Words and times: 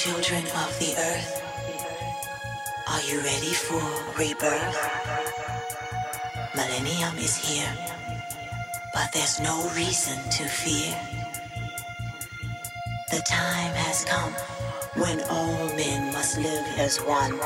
children 0.00 0.42
of 0.56 0.78
the 0.78 0.94
earth. 0.96 1.30
Are 2.88 3.02
you 3.02 3.20
ready 3.20 3.52
for 3.52 3.84
rebirth? 4.18 4.80
Millennium 6.56 7.18
is 7.18 7.36
here, 7.36 7.70
but 8.94 9.12
there's 9.12 9.40
no 9.40 9.68
reason 9.76 10.16
to 10.30 10.44
fear. 10.48 10.96
The 13.10 13.20
time 13.28 13.74
has 13.74 14.06
come 14.06 14.32
when 14.96 15.20
all 15.28 15.66
men 15.76 16.14
must 16.14 16.38
live 16.38 16.66
as 16.78 16.96
one. 17.02 17.38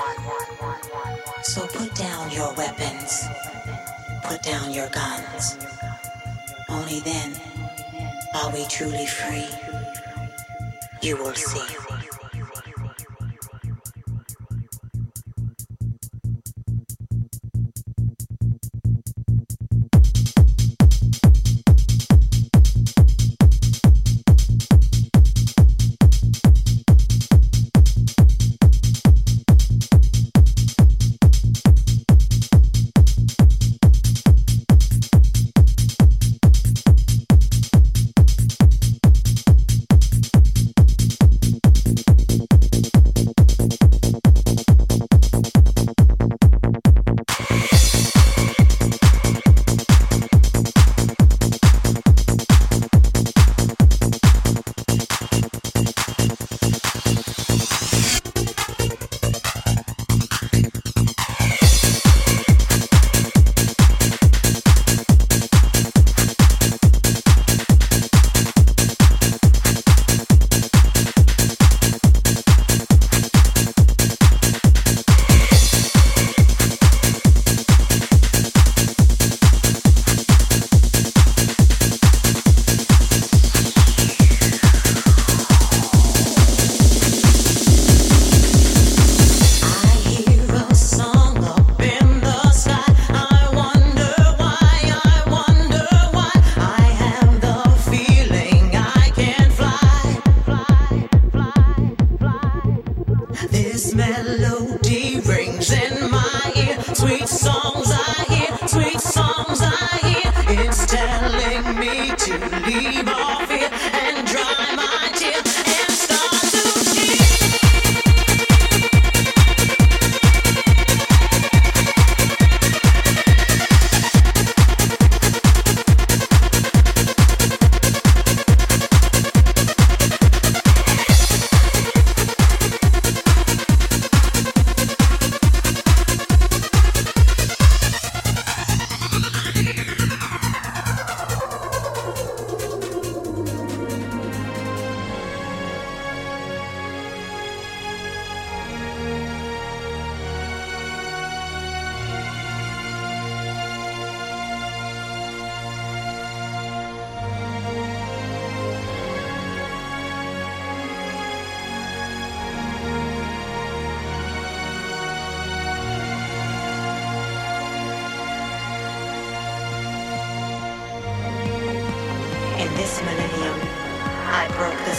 So 1.42 1.66
put 1.66 1.92
down 1.96 2.30
your 2.30 2.54
weapons, 2.54 3.26
put 4.22 4.42
down 4.44 4.72
your 4.72 4.90
guns. 4.90 5.58
Only 6.68 7.00
then 7.00 7.34
are 8.32 8.52
we 8.52 8.64
truly 8.66 9.06
free. 9.06 9.48
You 11.02 11.16
will 11.16 11.34
see. 11.34 11.83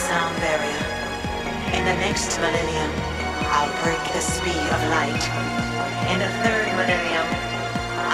sound 0.05 0.37
barrier. 0.37 0.85
In 1.73 1.83
the 1.89 1.97
next 2.05 2.37
millennium, 2.37 2.91
I'll 3.49 3.73
break 3.81 4.03
the 4.13 4.21
speed 4.21 4.65
of 4.75 4.81
light. 4.93 5.23
In 6.11 6.17
the 6.21 6.29
third 6.45 6.67
millennium, 6.77 7.27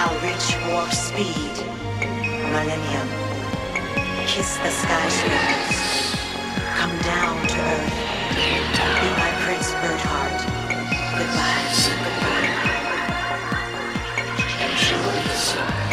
I'll 0.00 0.16
reach 0.24 0.46
warp 0.68 0.90
speed. 0.90 1.54
Millennium. 2.54 3.08
Kiss 4.26 4.56
the 4.64 4.70
sky, 4.70 5.08
skyscrapers. 5.16 6.16
Come 6.78 6.96
down 7.12 7.36
to 7.52 7.58
earth. 7.60 7.98
Be 9.00 9.08
my 9.22 9.30
Prince 9.44 9.70
Birdheart. 9.80 10.40
Goodbye. 11.18 11.68
Goodbye. 12.04 12.72
Enjoy 14.64 15.12
the 15.28 15.36
sun. 15.36 15.91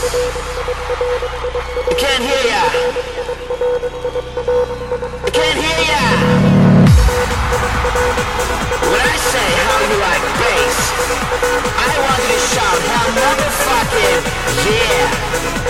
I 0.00 0.02
can't 1.98 2.24
hear 2.24 2.44
ya. 2.48 2.62
I 5.26 5.30
can't 5.30 5.60
hear 5.60 5.80
ya. 5.92 6.04
When 8.80 9.04
I 9.04 9.16
say 9.20 9.50
how 9.60 9.76
you 9.84 10.00
like 10.00 10.24
bass, 10.40 10.80
I 11.76 11.92
want 12.00 12.16
you 12.16 12.32
to 12.32 12.40
shout 12.48 12.80
how 12.88 13.12
motherfucking 13.12 14.24
yeah. 14.72 15.69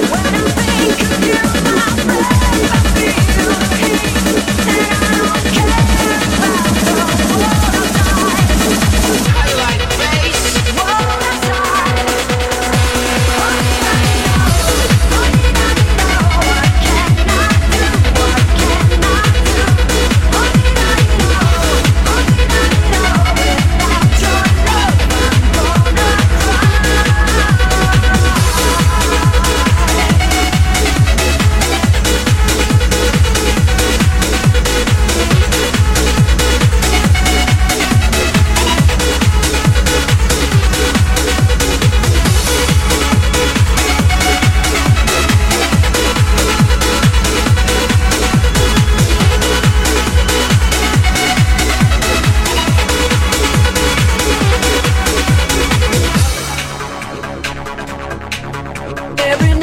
every 59.31 59.60